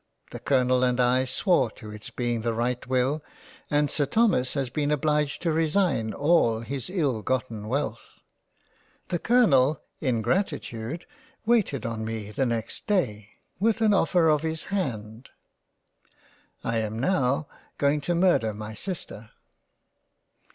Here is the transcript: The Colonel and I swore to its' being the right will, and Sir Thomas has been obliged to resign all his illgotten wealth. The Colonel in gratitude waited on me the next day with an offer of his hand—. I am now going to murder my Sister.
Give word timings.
The 0.31 0.39
Colonel 0.39 0.83
and 0.83 0.99
I 0.99 1.25
swore 1.25 1.69
to 1.77 1.91
its' 1.91 2.09
being 2.09 2.41
the 2.41 2.55
right 2.55 2.87
will, 2.87 3.23
and 3.69 3.91
Sir 3.91 4.07
Thomas 4.07 4.55
has 4.55 4.71
been 4.71 4.89
obliged 4.89 5.43
to 5.43 5.51
resign 5.51 6.11
all 6.11 6.61
his 6.61 6.89
illgotten 6.89 7.67
wealth. 7.67 8.13
The 9.09 9.19
Colonel 9.19 9.79
in 9.99 10.23
gratitude 10.23 11.05
waited 11.45 11.85
on 11.85 12.03
me 12.03 12.31
the 12.31 12.47
next 12.47 12.87
day 12.87 13.29
with 13.59 13.79
an 13.81 13.93
offer 13.93 14.27
of 14.27 14.41
his 14.41 14.63
hand—. 14.73 15.29
I 16.63 16.77
am 16.79 16.97
now 16.97 17.47
going 17.77 18.01
to 18.01 18.15
murder 18.15 18.55
my 18.55 18.73
Sister. 18.73 19.29